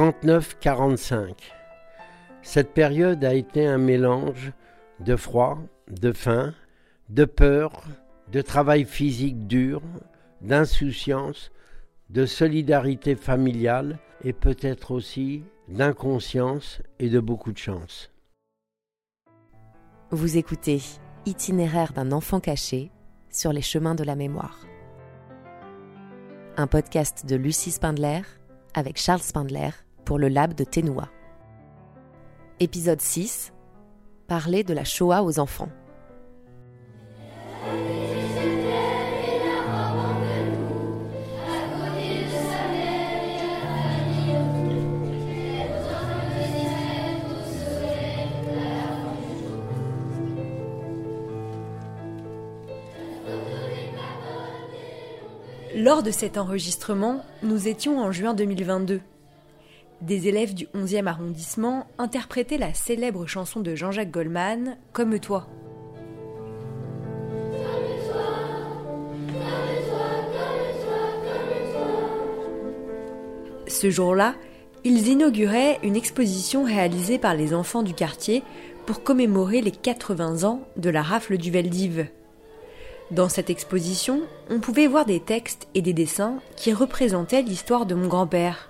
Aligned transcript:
39-45. 0.00 1.34
Cette 2.40 2.72
période 2.72 3.22
a 3.22 3.34
été 3.34 3.66
un 3.66 3.76
mélange 3.76 4.52
de 5.00 5.14
froid, 5.14 5.58
de 5.90 6.12
faim, 6.12 6.54
de 7.10 7.26
peur, 7.26 7.82
de 8.32 8.40
travail 8.40 8.86
physique 8.86 9.46
dur, 9.46 9.82
d'insouciance, 10.40 11.50
de 12.08 12.24
solidarité 12.24 13.14
familiale 13.14 13.98
et 14.24 14.32
peut-être 14.32 14.92
aussi 14.92 15.42
d'inconscience 15.68 16.80
et 16.98 17.10
de 17.10 17.20
beaucoup 17.20 17.52
de 17.52 17.58
chance. 17.58 18.10
Vous 20.10 20.38
écoutez 20.38 20.80
Itinéraire 21.26 21.92
d'un 21.92 22.10
enfant 22.12 22.40
caché 22.40 22.90
sur 23.28 23.52
les 23.52 23.60
chemins 23.60 23.94
de 23.94 24.04
la 24.04 24.16
mémoire. 24.16 24.60
Un 26.56 26.66
podcast 26.66 27.26
de 27.26 27.36
Lucie 27.36 27.70
Spindler 27.70 28.22
avec 28.72 28.96
Charles 28.96 29.20
Spindler 29.20 29.70
pour 30.04 30.18
le 30.18 30.28
Lab 30.28 30.54
de 30.54 30.64
Ténoua. 30.64 31.08
Épisode 32.58 33.00
6 33.00 33.52
Parler 34.26 34.62
de 34.62 34.74
la 34.74 34.84
Shoah 34.84 35.22
aux 35.24 35.40
enfants. 35.40 35.68
Lors 55.76 56.02
de 56.02 56.10
cet 56.10 56.36
enregistrement, 56.36 57.24
nous 57.42 57.66
étions 57.66 58.00
en 58.00 58.12
juin 58.12 58.34
2022. 58.34 59.00
Des 60.00 60.28
élèves 60.28 60.54
du 60.54 60.66
11e 60.74 61.06
arrondissement 61.06 61.86
interprétaient 61.98 62.56
la 62.56 62.72
célèbre 62.72 63.26
chanson 63.26 63.60
de 63.60 63.74
Jean-Jacques 63.74 64.10
Goldman, 64.10 64.78
Comme 64.94 65.18
toi. 65.18 65.46
Ce 73.66 73.90
jour-là, 73.90 74.34
ils 74.84 75.08
inauguraient 75.08 75.78
une 75.82 75.96
exposition 75.96 76.64
réalisée 76.64 77.18
par 77.18 77.34
les 77.34 77.52
enfants 77.52 77.82
du 77.82 77.92
quartier 77.92 78.42
pour 78.86 79.02
commémorer 79.02 79.60
les 79.60 79.70
80 79.70 80.44
ans 80.44 80.62
de 80.78 80.88
la 80.88 81.02
rafle 81.02 81.36
du 81.36 81.50
Veldiv. 81.50 82.06
Dans 83.10 83.28
cette 83.28 83.50
exposition, 83.50 84.22
on 84.48 84.60
pouvait 84.60 84.86
voir 84.86 85.04
des 85.04 85.20
textes 85.20 85.68
et 85.74 85.82
des 85.82 85.92
dessins 85.92 86.38
qui 86.56 86.72
représentaient 86.72 87.42
l'histoire 87.42 87.84
de 87.84 87.94
mon 87.94 88.08
grand-père. 88.08 88.69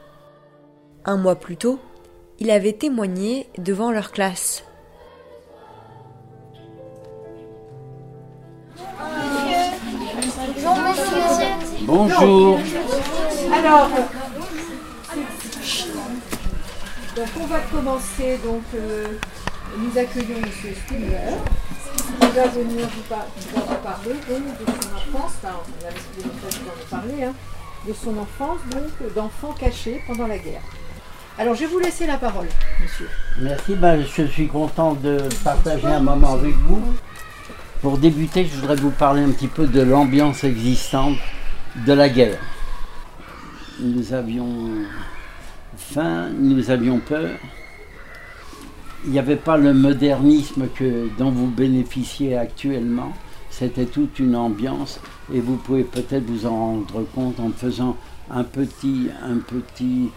Un 1.04 1.16
mois 1.16 1.36
plus 1.36 1.56
tôt, 1.56 1.78
il 2.38 2.50
avait 2.50 2.72
témoigné 2.72 3.48
devant 3.58 3.90
leur 3.90 4.12
classe. 4.12 4.64
Bonjour. 11.86 12.58
Alors, 13.52 13.88
donc 17.16 17.28
on 17.40 17.46
va 17.46 17.60
commencer. 17.60 18.38
Donc, 18.44 18.62
euh, 18.74 19.06
nous 19.78 19.98
accueillons 19.98 20.36
M. 20.38 20.74
Spindler. 20.86 21.36
Il 22.22 22.28
va 22.28 22.46
venir 22.48 22.86
vous, 22.88 23.02
par- 23.08 23.26
parler 23.82 24.14
donc, 24.28 24.42
de 24.58 24.66
son 24.66 25.18
enfance. 25.18 25.32
Enfin, 25.42 25.54
on 25.64 25.86
avait 25.86 25.94
déjà 26.16 26.28
l'occasion 26.28 26.62
d'en 26.64 26.96
parler. 26.96 27.24
hein, 27.24 27.34
de 27.88 27.92
son 27.94 28.10
enfance, 28.18 28.58
donc 28.70 29.14
d'enfant 29.14 29.54
caché 29.58 30.02
pendant 30.06 30.26
la 30.26 30.36
guerre. 30.38 30.60
Alors, 31.40 31.54
je 31.54 31.60
vais 31.60 31.68
vous 31.68 31.78
laisser 31.78 32.06
la 32.06 32.18
parole, 32.18 32.48
monsieur. 32.82 33.08
Merci, 33.40 33.74
ben, 33.74 34.04
je 34.14 34.24
suis 34.24 34.46
content 34.46 34.92
de 34.92 35.20
partager 35.42 35.86
un 35.86 36.00
moment 36.00 36.34
avec 36.34 36.54
vous. 36.54 36.82
Pour 37.80 37.96
débuter, 37.96 38.44
je 38.44 38.56
voudrais 38.56 38.76
vous 38.76 38.90
parler 38.90 39.22
un 39.22 39.30
petit 39.30 39.46
peu 39.46 39.66
de 39.66 39.80
l'ambiance 39.80 40.44
existante 40.44 41.16
de 41.86 41.94
la 41.94 42.10
guerre. 42.10 42.38
Nous 43.80 44.12
avions 44.12 44.68
faim, 45.78 46.28
nous 46.38 46.70
avions 46.70 46.98
peur. 46.98 47.30
Il 49.06 49.12
n'y 49.12 49.18
avait 49.18 49.36
pas 49.36 49.56
le 49.56 49.72
modernisme 49.72 50.68
que, 50.74 51.08
dont 51.16 51.30
vous 51.30 51.48
bénéficiez 51.48 52.36
actuellement. 52.36 53.14
C'était 53.48 53.86
toute 53.86 54.18
une 54.18 54.36
ambiance 54.36 55.00
et 55.32 55.40
vous 55.40 55.56
pouvez 55.56 55.84
peut-être 55.84 56.26
vous 56.26 56.44
en 56.44 56.54
rendre 56.54 57.06
compte 57.14 57.40
en 57.40 57.48
faisant 57.48 57.96
un 58.30 58.44
petit, 58.44 59.08
un 59.26 59.38
petit 59.38 60.10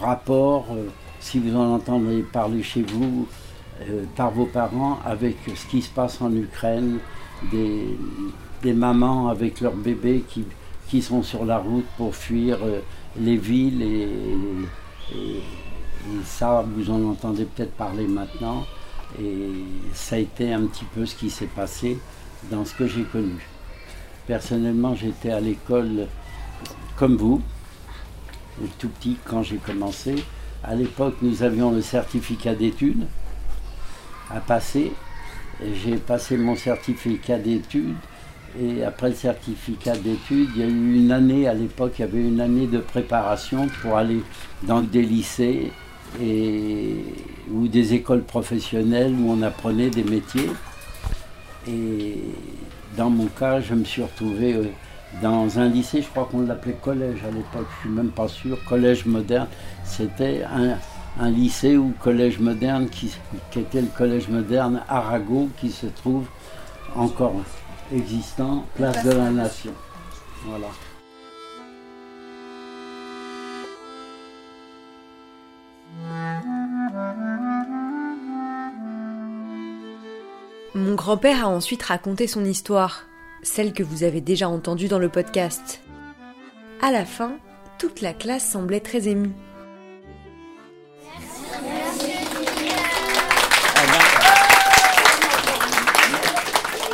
rapport, 0.00 0.66
euh, 0.72 0.86
si 1.20 1.38
vous 1.38 1.56
en 1.56 1.74
entendez 1.74 2.22
parler 2.22 2.62
chez 2.62 2.82
vous, 2.82 3.26
euh, 3.82 4.04
par 4.16 4.30
vos 4.30 4.46
parents, 4.46 4.98
avec 5.04 5.36
ce 5.54 5.66
qui 5.66 5.82
se 5.82 5.90
passe 5.90 6.20
en 6.20 6.32
Ukraine, 6.34 6.98
des, 7.50 7.96
mamans 8.72 9.28
avec 9.28 9.60
leurs 9.60 9.76
bébés 9.76 10.24
qui, 10.28 10.44
qui 10.88 11.00
sont 11.00 11.22
sur 11.22 11.44
la 11.44 11.58
route 11.58 11.84
pour 11.96 12.16
fuir 12.16 12.58
euh, 12.64 12.80
les 13.16 13.36
villes 13.36 13.80
et- 13.82 14.08
et 15.14 15.40
ça, 16.24 16.64
vous 16.74 16.90
en 16.90 17.02
entendez 17.10 17.44
peut-être 17.44 17.72
parler 17.76 18.06
maintenant. 18.08 18.64
Et 19.20 19.50
ça 19.92 20.16
a 20.16 20.18
été 20.18 20.52
un 20.52 20.66
petit 20.66 20.84
peu 20.84 21.06
ce 21.06 21.14
qui 21.14 21.30
s'est 21.30 21.46
passé 21.46 21.98
dans 22.50 22.64
ce 22.64 22.74
que 22.74 22.86
j'ai 22.88 23.04
connu. 23.04 23.46
Personnellement, 24.26 24.94
j'étais 24.96 25.30
à 25.30 25.40
l'école 25.40 26.08
comme 26.96 27.16
vous, 27.16 27.40
tout 28.78 28.88
petit 28.88 29.16
quand 29.24 29.42
j'ai 29.42 29.56
commencé. 29.56 30.16
À 30.64 30.74
l'époque, 30.74 31.16
nous 31.22 31.42
avions 31.42 31.70
le 31.70 31.82
certificat 31.82 32.54
d'études 32.54 33.06
à 34.30 34.40
passer. 34.40 34.92
J'ai 35.82 35.96
passé 35.96 36.36
mon 36.36 36.56
certificat 36.56 37.38
d'études 37.38 37.94
et 38.60 38.84
après 38.84 39.10
le 39.10 39.14
certificat 39.14 39.96
d'études, 39.96 40.48
il 40.54 40.60
y 40.60 40.64
a 40.64 40.66
eu 40.66 40.96
une 40.96 41.12
année, 41.12 41.46
à 41.46 41.52
l'époque, 41.52 41.94
il 41.98 42.02
y 42.02 42.04
avait 42.04 42.22
une 42.22 42.40
année 42.40 42.66
de 42.66 42.78
préparation 42.78 43.68
pour 43.82 43.96
aller 43.96 44.22
dans 44.62 44.80
des 44.80 45.02
lycées 45.02 45.72
et, 46.20 46.96
ou 47.50 47.68
des 47.68 47.92
écoles 47.94 48.22
professionnelles 48.22 49.14
où 49.18 49.30
on 49.30 49.42
apprenait 49.42 49.90
des 49.90 50.04
métiers. 50.04 50.50
Et 51.68 52.18
dans 52.96 53.10
mon 53.10 53.26
cas, 53.26 53.60
je 53.60 53.74
me 53.74 53.84
suis 53.84 54.02
retrouvé 54.02 54.54
euh, 54.54 54.64
dans 55.22 55.58
un 55.58 55.68
lycée, 55.68 56.02
je 56.02 56.08
crois 56.08 56.28
qu'on 56.30 56.42
l'appelait 56.42 56.74
collège 56.74 57.24
à 57.24 57.30
l'époque, 57.30 57.66
je 57.76 57.80
suis 57.80 57.88
même 57.88 58.10
pas 58.10 58.28
sûr, 58.28 58.58
collège 58.64 59.06
moderne. 59.06 59.48
C'était 59.84 60.42
un, 60.44 60.76
un 61.18 61.30
lycée 61.30 61.76
ou 61.76 61.94
collège 62.00 62.38
moderne 62.38 62.88
qui, 62.88 63.10
qui 63.50 63.60
était 63.60 63.80
le 63.80 63.88
collège 63.88 64.28
moderne 64.28 64.82
Arago 64.88 65.48
qui 65.58 65.70
se 65.70 65.86
trouve 65.86 66.26
encore 66.94 67.34
existant, 67.94 68.64
place 68.74 69.04
de 69.04 69.10
la 69.12 69.30
Nation. 69.30 69.72
Voilà. 70.44 70.66
Mon 80.74 80.94
grand-père 80.94 81.46
a 81.46 81.48
ensuite 81.48 81.82
raconté 81.84 82.26
son 82.26 82.44
histoire, 82.44 83.04
celle 83.46 83.72
que 83.72 83.82
vous 83.82 84.02
avez 84.02 84.20
déjà 84.20 84.48
entendue 84.48 84.88
dans 84.88 84.98
le 84.98 85.08
podcast. 85.08 85.80
À 86.82 86.90
la 86.90 87.04
fin, 87.04 87.36
toute 87.78 88.00
la 88.00 88.12
classe 88.12 88.50
semblait 88.50 88.80
très 88.80 89.08
émue. 89.08 89.32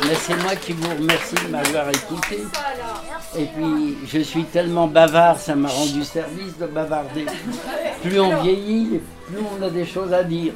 Mais 0.05 0.15
c'est 0.15 0.35
moi 0.43 0.55
qui 0.55 0.73
vous 0.73 0.89
remercie 0.89 1.35
de 1.35 1.49
m'avoir 1.49 1.89
écouté. 1.89 2.43
Et 3.35 3.45
puis, 3.45 3.97
je 4.05 4.19
suis 4.19 4.43
tellement 4.43 4.87
bavard, 4.87 5.39
ça 5.39 5.55
m'a 5.55 5.69
rendu 5.69 6.03
service 6.03 6.57
de 6.59 6.67
bavarder. 6.67 7.25
Plus 8.03 8.19
on 8.19 8.41
vieillit, 8.41 8.99
plus 9.25 9.37
on 9.57 9.63
a 9.63 9.69
des 9.69 9.85
choses 9.85 10.13
à 10.13 10.23
dire. 10.23 10.53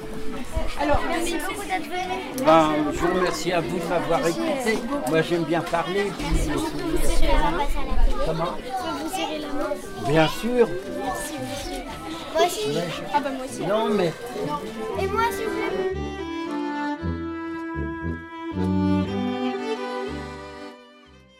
Alors, 0.79 0.99
Merci 1.09 1.35
beaucoup 1.47 1.65
d'être 1.67 1.83
venu. 1.85 2.45
Ben, 2.45 2.69
je 2.93 2.97
vous 2.99 3.13
remercie 3.15 3.51
à 3.51 3.61
vous 3.61 3.79
de 3.79 3.83
m'avoir 3.85 4.27
écouté. 4.27 4.77
Moi, 5.09 5.21
j'aime 5.21 5.43
bien 5.43 5.61
parler. 5.61 6.11
puis 6.17 6.25
me 6.25 6.57
souvenir. 6.57 6.85
Monsieur, 6.93 7.29
on 7.33 7.57
passe 7.57 7.75
à 7.75 7.81
la 7.85 7.95
télé. 8.03 8.17
Je 8.19 8.83
peux 8.83 8.97
vous 8.99 9.15
serrer 9.15 9.39
la 9.39 9.53
main 9.53 10.07
Bien 10.07 10.27
sûr. 10.27 10.67
Merci, 11.03 11.33
monsieur. 11.41 11.83
Moi 12.33 12.45
aussi. 12.45 12.77
Ah 13.13 13.19
bah 13.19 13.29
moi 13.35 13.45
aussi. 13.45 13.65
Non, 13.65 13.89
mais 13.89 14.13
Et 15.01 15.07
moi, 15.07 15.21
s'il 15.31 15.45
vous 15.45 15.55
plaît. 15.55 15.97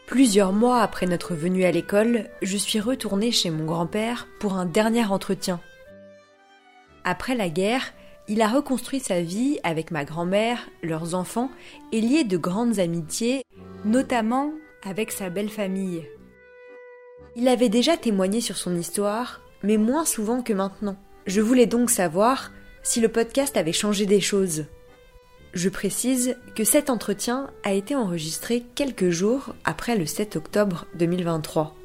Plusieurs 0.08 0.54
mois 0.54 0.82
après 0.82 1.06
notre 1.06 1.36
venue 1.36 1.66
à 1.66 1.72
l'école, 1.72 2.30
je 2.42 2.58
suis 2.58 2.80
retournée 2.80 3.32
chez 3.32 3.50
mon 3.52 3.66
grand-père 3.66 4.28
pour 4.40 4.54
un 4.54 4.66
dernier 4.66 5.06
entretien. 5.06 5.60
Après 7.04 7.36
la 7.36 7.50
guerre, 7.50 7.94
il 8.28 8.42
a 8.42 8.48
reconstruit 8.48 9.00
sa 9.00 9.22
vie 9.22 9.60
avec 9.64 9.92
ma 9.92 10.04
grand-mère, 10.04 10.70
leurs 10.84 11.16
enfants 11.16 11.50
et 11.92 12.02
lié 12.02 12.24
de 12.24 12.38
grandes 12.38 12.80
amitiés, 12.80 13.44
notamment 13.86 14.52
avec 14.84 15.12
sa 15.12 15.30
belle 15.30 15.50
famille. 15.50 16.06
Il 17.36 17.48
avait 17.48 17.70
déjà 17.70 17.98
témoigné 17.98 18.42
sur 18.42 18.58
son 18.58 18.76
histoire, 18.76 19.42
mais 19.64 19.78
moins 19.78 20.06
souvent 20.06 20.42
que 20.42 20.54
maintenant, 20.54 20.98
Je 21.28 21.42
voulais 21.42 21.66
donc 21.66 21.90
savoir 21.90 22.54
si 22.84 23.02
le 23.02 23.10
podcast 23.10 23.58
avait 23.58 23.74
changé 23.74 24.06
des 24.06 24.22
choses. 24.22 24.64
Je 25.54 25.68
précise 25.68 26.38
que 26.56 26.64
cet 26.64 26.90
entretien 26.90 27.50
a 27.64 27.74
été 27.74 27.96
enregistré 27.96 28.64
quelques 28.76 29.10
jours 29.10 29.54
après 29.66 29.98
le 29.98 30.06
7 30.06 30.38
octobre 30.38 30.86
2023. 30.96 31.77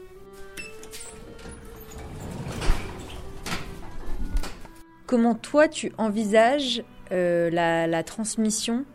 Comment 5.13 5.35
toi 5.35 5.69
tu 5.69 5.93
envisages 5.99 6.83
euh, 7.11 7.51
la, 7.51 8.03
transmission 8.03 8.87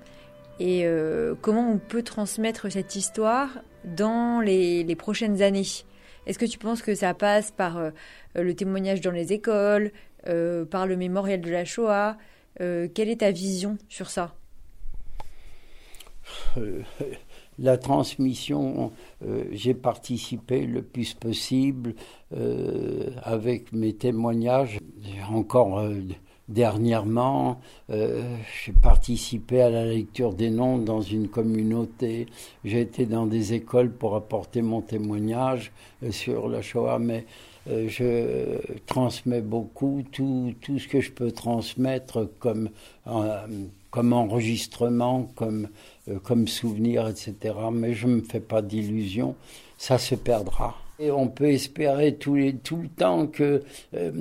et 0.59 0.81
euh, 0.83 1.35
comment 1.39 1.69
on 1.69 1.77
peut 1.77 2.01
transmettre 2.01 2.71
cette 2.71 2.95
histoire 2.95 3.49
dans 3.83 4.41
les, 4.41 4.95
prochaines 4.95 5.43
années? 5.43 5.67
Est-ce 6.25 6.39
que 6.39 6.45
tu 6.45 6.57
penses 6.57 6.81
que 6.81 6.95
ça 6.95 7.13
passe 7.13 7.51
par 7.51 7.77
euh, 7.77 7.91
le 8.33 8.55
témoignage 8.55 8.99
dans 9.01 9.11
les 9.11 9.31
écoles, 9.31 9.91
par 10.25 10.87
le 10.87 10.95
mémorial 10.95 11.39
de 11.39 11.51
la 11.51 11.65
Shoah? 11.65 12.17
Quelle 12.57 13.09
est 13.09 13.19
ta 13.19 13.29
vision 13.29 13.77
sur 13.87 14.09
ça? 14.09 14.33
La 17.59 17.77
transmission, 17.77 18.91
euh, 19.25 19.45
j'ai 19.51 19.73
participé 19.73 20.65
le 20.65 20.81
plus 20.81 21.13
possible 21.13 21.95
euh, 22.35 23.09
avec 23.23 23.73
mes 23.73 23.93
témoignages. 23.93 24.79
Encore 25.31 25.79
euh, 25.79 25.95
dernièrement, 26.49 27.59
j'ai 27.89 28.71
participé 28.81 29.61
à 29.61 29.69
la 29.69 29.85
lecture 29.85 30.33
des 30.33 30.49
noms 30.49 30.77
dans 30.77 31.01
une 31.01 31.27
communauté. 31.27 32.27
J'ai 32.63 32.81
été 32.81 33.05
dans 33.05 33.25
des 33.25 33.53
écoles 33.53 33.91
pour 33.91 34.15
apporter 34.15 34.61
mon 34.61 34.79
témoignage 34.81 35.73
sur 36.09 36.47
la 36.47 36.61
Shoah, 36.61 36.99
mais 36.99 37.25
je 37.65 38.59
transmets 38.85 39.41
beaucoup 39.41 40.03
tout, 40.09 40.55
ce 40.65 40.87
que 40.87 41.01
je 41.01 41.11
peux 41.11 41.31
transmettre 41.31 42.29
comme 42.39 42.69
enregistrement, 44.13 45.29
comme 45.35 45.67
comme 46.23 46.47
souvenir, 46.47 47.07
etc. 47.07 47.35
Mais 47.71 47.93
je 47.93 48.07
ne 48.07 48.15
me 48.15 48.21
fais 48.21 48.39
pas 48.39 48.61
d'illusions, 48.61 49.35
ça 49.77 49.97
se 49.97 50.15
perdra. 50.15 50.75
Et 50.99 51.11
on 51.11 51.27
peut 51.27 51.49
espérer 51.49 52.15
tout, 52.15 52.35
le 52.35 52.87
temps 52.95 53.27
que 53.27 53.61
euh, 53.95 54.11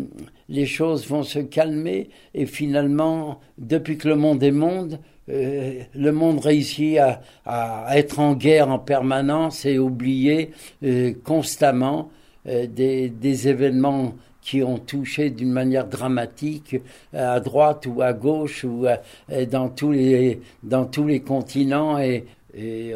les 0.50 0.66
choses 0.66 1.06
vont 1.08 1.22
se 1.22 1.38
calmer 1.38 2.10
et 2.34 2.44
finalement, 2.44 3.40
depuis 3.56 3.96
que 3.96 4.08
le 4.08 4.16
monde 4.16 4.42
est 4.42 4.50
monde, 4.50 4.98
euh, 5.30 5.80
le 5.94 6.12
monde 6.12 6.38
réussit 6.40 6.98
à, 7.46 7.96
être 7.96 8.20
en 8.20 8.34
guerre 8.34 8.68
en 8.68 8.78
permanence 8.78 9.64
et 9.64 9.78
oublier 9.78 10.50
euh, 10.84 11.14
constamment 11.24 12.10
des 12.44 13.48
événements 13.48 14.14
qui 14.46 14.62
ont 14.62 14.78
touché 14.78 15.30
d'une 15.30 15.50
manière 15.50 15.88
dramatique 15.88 16.76
à 17.12 17.40
droite 17.40 17.84
ou 17.86 18.00
à 18.00 18.12
gauche 18.12 18.62
ou 18.62 18.86
à, 18.86 19.44
dans, 19.44 19.68
tous 19.68 19.90
les, 19.90 20.40
dans 20.62 20.86
tous 20.86 21.04
les 21.04 21.18
continents. 21.18 21.98
Et, 21.98 22.24
et 22.54 22.94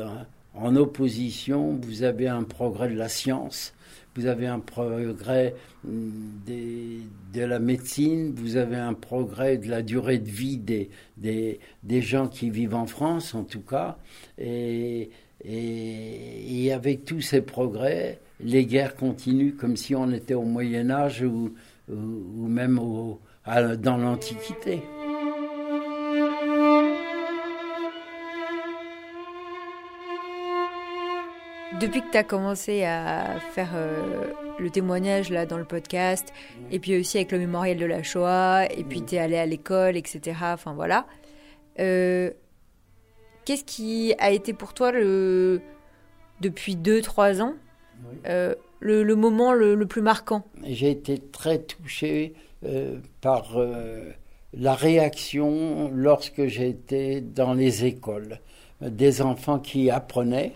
en 0.55 0.77
opposition, 0.77 1.77
vous 1.83 2.05
avez 2.05 2.29
un 2.29 2.45
progrès 2.45 2.89
de 2.89 2.97
la 2.97 3.09
science, 3.09 3.75
vous 4.15 4.27
avez 4.27 4.47
un 4.47 4.61
progrès 4.61 5.57
des, 5.83 7.01
de 7.35 7.43
la 7.43 7.59
médecine, 7.59 8.33
vous 8.37 8.57
avez 8.57 8.77
un 8.77 8.95
progrès 8.95 9.59
de 9.59 9.69
la 9.69 9.83
durée 9.83 10.19
de 10.19 10.31
vie 10.31 10.57
des, 10.57 10.89
des, 11.17 12.01
gens 12.01 12.29
qui 12.29 12.51
vivent 12.51 12.77
en 12.77 12.87
France, 12.87 13.35
en 13.35 13.43
tout 13.43 13.63
cas. 13.63 13.99
Et, 14.39 15.11
et 15.45 16.73
avec 16.73 17.05
tous 17.05 17.23
ces 17.23 17.43
progrès, 17.43 18.21
les 18.43 18.67
guerres 18.67 18.97
continuent 18.97 19.57
comme 19.57 19.77
si 19.77 19.95
on 19.95 20.11
était 20.11 20.35
au 20.35 20.43
Moyen 20.43 20.91
Âge 20.91 21.23
ou, 21.23 21.53
même 21.89 22.77
dans 22.77 23.97
l'Antiquité. 23.97 24.83
Depuis 31.81 32.03
que 32.03 32.11
tu 32.11 32.19
as 32.19 32.25
commencé 32.25 32.85
à 32.85 33.41
faire 33.53 33.71
euh, 33.75 34.27
le 34.59 34.69
témoignage 34.69 35.31
là 35.31 35.47
dans 35.47 35.57
le 35.57 35.65
podcast, 35.65 36.31
et 36.71 36.79
puis 36.79 36.99
aussi 36.99 37.17
avec 37.17 37.33
le 37.33 37.39
mémorial 37.39 37.79
de 37.79 37.87
la 37.87 38.03
Shoah, 38.03 38.67
et 38.67 38.85
puis 38.85 39.03
tu 39.03 39.15
es 39.15 39.19
allé 39.19 39.39
à 39.39 39.47
l'école, 39.47 39.97
etc. 39.97 40.37
Enfin 40.43 40.75
voilà. 40.75 41.07
Euh, 41.79 42.31
Qu'est-ce 43.45 43.65
qui 43.65 44.15
a 44.19 44.31
été 44.31 44.53
pour 44.53 44.75
toi 44.75 44.93
le 44.93 45.61
depuis 46.41 46.77
2-3 46.77 47.43
ans 47.43 47.55
Oui. 48.09 48.17
euh, 48.27 48.55
le, 48.81 49.03
le, 49.03 49.17
moment 49.17 49.53
le, 49.53 49.75
le, 49.75 49.87
plus 49.87 50.03
marquant 50.03 50.45
J'ai 50.65 50.91
été 50.91 51.19
très 51.19 51.59
touché 51.59 52.35
euh, 52.65 52.99
par 53.21 53.57
euh, 53.57 54.11
la 54.55 54.75
réaction 54.75 55.91
lorsque 55.95 56.47
j'étais 56.47 57.21
dans 57.21 57.55
les 57.55 57.85
écoles. 57.85 58.41
Des 58.81 59.21
enfants 59.21 59.59
qui 59.59 59.91
apprenaient, 59.91 60.55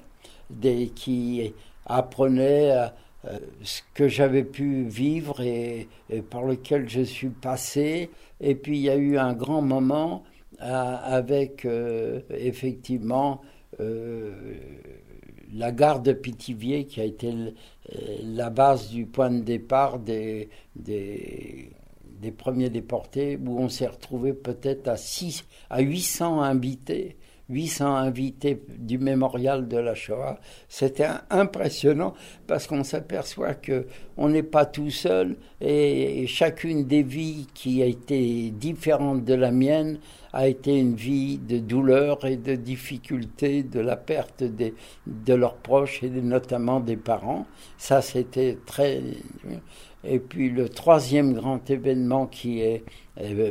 des, 0.48 0.88
qui 0.88 1.52
apprenaient 1.84 2.72
ce 3.62 3.82
que 3.92 4.08
j'avais 4.08 4.44
pu 4.44 4.84
vivre 4.84 5.42
et, 5.42 5.88
et, 6.08 6.22
par 6.22 6.42
lequel 6.42 6.88
je 6.88 7.02
suis 7.02 7.28
passé. 7.28 8.08
Et 8.40 8.54
puis 8.54 8.78
il 8.78 8.82
y 8.82 8.88
a 8.88 8.96
eu 8.96 9.18
un 9.18 9.34
grand 9.34 9.60
moment 9.60 10.24
avec 10.58 11.66
effectivement 12.30 13.42
la 15.52 15.72
gare 15.72 16.00
de 16.00 16.12
Pithiviers 16.12 16.86
qui 16.86 17.00
a 17.00 17.04
été 17.04 17.32
la 18.22 18.50
base 18.50 18.90
du 18.90 19.06
point 19.06 19.30
de 19.30 19.40
départ 19.40 19.98
des, 19.98 20.48
des, 20.76 21.70
des 22.20 22.32
premiers 22.32 22.70
déportés, 22.70 23.38
où 23.44 23.58
on 23.58 23.68
s'est 23.68 23.86
retrouvé 23.86 24.32
peut-être 24.32 24.88
à, 24.88 24.96
six, 24.96 25.44
à 25.70 25.80
800 25.80 26.40
invités. 26.40 27.16
800 27.50 27.96
invités 27.96 28.62
du 28.78 28.96
mémorial 28.96 29.68
de 29.68 29.76
la 29.76 29.94
Shoah. 29.94 30.38
C'était 30.66 31.08
impressionnant 31.28 32.14
parce 32.46 32.66
qu'on 32.66 32.84
s'aperçoit 32.84 33.52
que 33.52 33.86
on 34.16 34.30
n'est 34.30 34.42
pas 34.42 34.64
tout 34.64 34.88
seul 34.88 35.36
et 35.60 36.26
chacune 36.26 36.86
des 36.86 37.02
vies 37.02 37.46
qui 37.52 37.82
a 37.82 37.86
été 37.86 38.50
différente 38.50 39.26
de 39.26 39.34
la 39.34 39.50
mienne 39.50 39.98
a 40.34 40.48
été 40.48 40.76
une 40.76 40.96
vie 40.96 41.38
de 41.38 41.58
douleur 41.58 42.24
et 42.24 42.36
de 42.36 42.56
difficulté, 42.56 43.62
de 43.62 43.78
la 43.78 43.96
perte 43.96 44.42
de 44.42 45.34
leurs 45.34 45.54
proches 45.54 46.02
et 46.02 46.10
notamment 46.10 46.80
des 46.80 46.96
parents. 46.96 47.46
Ça, 47.78 48.02
c'était 48.02 48.58
très. 48.66 49.00
Et 50.02 50.18
puis 50.18 50.50
le 50.50 50.68
troisième 50.68 51.34
grand 51.34 51.70
événement 51.70 52.26
qui 52.26 52.60
est 52.60 52.82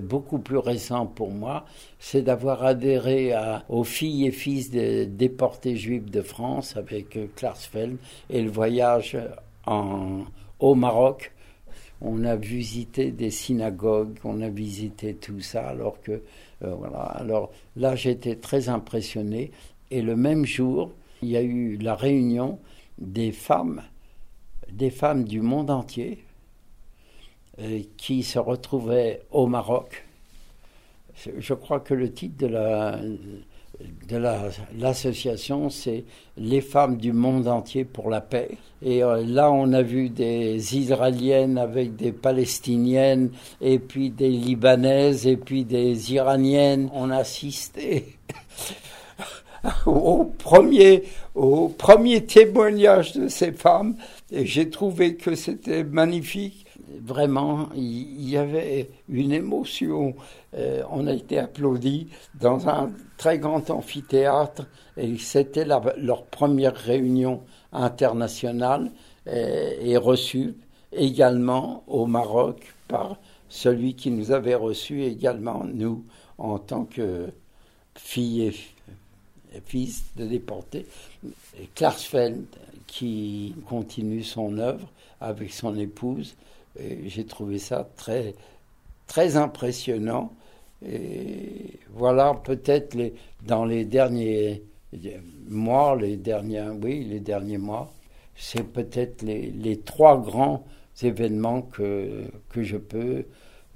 beaucoup 0.01 0.39
plus 0.39 0.57
récent 0.57 1.05
pour 1.05 1.31
moi, 1.31 1.65
c'est 1.99 2.21
d'avoir 2.21 2.65
adhéré 2.65 3.33
aux 3.69 3.85
filles 3.85 4.27
et 4.27 4.31
fils 4.31 4.69
des 4.69 5.05
déportés 5.05 5.77
juifs 5.77 6.11
de 6.11 6.21
France 6.21 6.75
avec 6.75 7.17
Klarsfeld 7.35 7.97
et 8.29 8.41
le 8.41 8.51
voyage 8.51 9.17
en, 9.65 10.25
au 10.59 10.75
Maroc. 10.75 11.31
On 12.03 12.25
a 12.25 12.35
visité 12.35 13.11
des 13.11 13.31
synagogues, 13.31 14.19
on 14.23 14.41
a 14.41 14.49
visité 14.49 15.15
tout 15.15 15.39
ça, 15.39 15.69
alors 15.69 16.01
que 16.01 16.21
euh, 16.63 16.75
voilà. 16.75 16.99
Alors 16.99 17.51
là, 17.75 17.95
j'étais 17.95 18.35
très 18.35 18.69
impressionné. 18.69 19.51
Et 19.89 20.01
le 20.01 20.15
même 20.15 20.45
jour, 20.45 20.91
il 21.21 21.29
y 21.29 21.37
a 21.37 21.41
eu 21.41 21.77
la 21.77 21.95
réunion 21.95 22.59
des 22.97 23.31
femmes, 23.31 23.81
des 24.71 24.89
femmes 24.89 25.23
du 25.23 25.41
monde 25.41 25.69
entier, 25.69 26.23
euh, 27.59 27.81
qui 27.97 28.23
se 28.23 28.39
retrouvaient 28.39 29.21
au 29.31 29.47
Maroc. 29.47 30.05
Je 31.37 31.53
crois 31.53 31.79
que 31.79 31.93
le 31.93 32.11
titre 32.11 32.37
de 32.37 32.47
la 32.47 32.99
de 34.07 34.17
l'association, 34.77 35.63
la, 35.63 35.69
c'est 35.69 36.03
Les 36.37 36.61
femmes 36.61 36.97
du 36.97 37.13
monde 37.13 37.47
entier 37.47 37.85
pour 37.85 38.09
la 38.09 38.21
paix. 38.21 38.57
Et 38.81 39.03
euh, 39.03 39.23
là, 39.25 39.51
on 39.51 39.71
a 39.73 39.81
vu 39.81 40.09
des 40.09 40.77
Israéliennes 40.77 41.57
avec 41.57 41.95
des 41.95 42.11
Palestiniennes, 42.11 43.31
et 43.61 43.79
puis 43.79 44.09
des 44.09 44.29
Libanaises, 44.29 45.27
et 45.27 45.37
puis 45.37 45.63
des 45.63 46.13
Iraniennes. 46.13 46.89
On 46.93 47.09
a 47.11 47.17
assisté 47.17 48.17
au 49.85 50.33
au 51.35 51.69
premier 51.69 52.25
témoignage 52.25 53.13
de 53.13 53.27
ces 53.27 53.51
femmes, 53.51 53.95
et 54.31 54.45
j'ai 54.45 54.69
trouvé 54.69 55.15
que 55.15 55.35
c'était 55.35 55.83
magnifique 55.83 56.62
vraiment, 57.01 57.69
il 57.75 58.29
y 58.29 58.37
avait 58.37 58.89
une 59.09 59.31
émotion. 59.31 60.15
Euh, 60.55 60.83
on 60.89 61.07
a 61.07 61.13
été 61.13 61.39
applaudis 61.39 62.07
dans 62.39 62.69
un 62.69 62.91
très 63.17 63.39
grand 63.39 63.69
amphithéâtre 63.69 64.67
et 64.97 65.17
c'était 65.17 65.65
leur 65.65 66.25
première 66.25 66.75
réunion 66.75 67.41
internationale 67.71 68.91
et, 69.25 69.91
et 69.91 69.97
reçue 69.97 70.55
également 70.91 71.83
au 71.87 72.05
Maroc 72.05 72.73
par 72.87 73.17
celui 73.49 73.93
qui 73.93 74.11
nous 74.11 74.31
avait 74.31 74.55
reçus 74.55 75.03
également, 75.03 75.63
nous, 75.63 76.03
en 76.37 76.57
tant 76.57 76.85
que 76.85 77.27
filles 77.95 78.53
et 79.55 79.61
fils 79.65 80.03
de 80.15 80.25
déportés. 80.25 80.85
Klarsfeld, 81.75 82.45
qui 82.87 83.55
continue 83.67 84.23
son 84.23 84.57
œuvre 84.57 84.87
avec 85.21 85.53
son 85.53 85.75
épouse, 85.77 86.35
j'ai 86.77 87.25
trouvé 87.25 87.59
ça 87.59 87.87
très, 87.95 88.35
très 89.07 89.37
impressionnant. 89.37 90.33
Et 90.85 91.79
voilà, 91.93 92.33
peut-être 92.43 92.97
dans 93.45 93.65
les 93.65 93.85
derniers 93.85 94.63
mois, 95.47 95.95
les 95.95 96.17
derniers, 96.17 96.69
oui, 96.81 97.05
les 97.05 97.19
derniers 97.19 97.57
mois, 97.57 97.93
c'est 98.35 98.63
peut-être 98.63 99.21
les, 99.21 99.51
les, 99.51 99.79
trois 99.79 100.21
grands 100.21 100.65
événements 101.01 101.61
que, 101.61 102.25
que 102.49 102.63
je 102.63 102.77
peux 102.77 103.25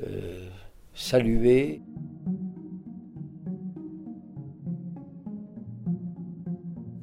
euh, 0.04 0.48
saluer. 0.94 1.82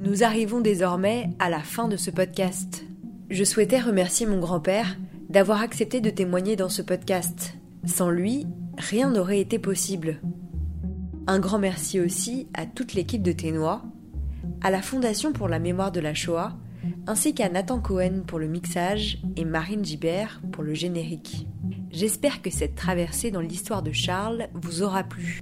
Nous 0.00 0.22
arrivons 0.22 0.60
désormais 0.60 1.30
à 1.38 1.48
la 1.48 1.60
fin 1.60 1.88
de 1.88 1.96
ce 1.96 2.10
podcast. 2.10 2.84
Je 3.30 3.42
souhaitais 3.42 3.80
remercier 3.80 4.26
mon 4.26 4.38
grand-père 4.38 4.98
d'avoir 5.34 5.62
accepté 5.62 6.00
de 6.00 6.10
témoigner 6.10 6.54
dans 6.54 6.68
ce 6.68 6.80
podcast. 6.80 7.54
Sans 7.84 8.08
lui, 8.08 8.46
rien 8.78 9.10
n'aurait 9.10 9.40
été 9.40 9.58
possible. 9.58 10.20
Un 11.26 11.40
grand 11.40 11.58
merci 11.58 11.98
aussi 11.98 12.46
à 12.54 12.66
toute 12.66 12.94
l'équipe 12.94 13.20
de 13.20 13.32
Ténois, 13.32 13.82
à 14.62 14.70
la 14.70 14.80
Fondation 14.80 15.32
pour 15.32 15.48
la 15.48 15.58
mémoire 15.58 15.90
de 15.90 15.98
la 15.98 16.14
Shoah, 16.14 16.52
ainsi 17.08 17.34
qu'à 17.34 17.48
Nathan 17.48 17.80
Cohen 17.80 18.22
pour 18.24 18.38
le 18.38 18.46
mixage 18.46 19.18
et 19.34 19.44
Marine 19.44 19.84
Gibert 19.84 20.40
pour 20.52 20.62
le 20.62 20.72
générique. 20.72 21.48
J'espère 21.90 22.40
que 22.40 22.50
cette 22.50 22.76
traversée 22.76 23.32
dans 23.32 23.40
l'histoire 23.40 23.82
de 23.82 23.90
Charles 23.90 24.46
vous 24.54 24.82
aura 24.82 25.02
plu. 25.02 25.40